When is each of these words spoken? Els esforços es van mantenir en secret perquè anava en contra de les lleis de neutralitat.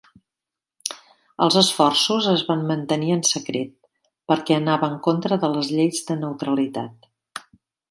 Els 1.47 1.57
esforços 1.61 2.29
es 2.31 2.45
van 2.47 2.63
mantenir 2.71 3.13
en 3.17 3.21
secret 3.33 3.71
perquè 4.33 4.57
anava 4.63 4.91
en 4.95 4.99
contra 5.11 5.41
de 5.47 5.53
les 5.55 5.71
lleis 5.77 6.03
de 6.11 6.19
neutralitat. 6.25 7.49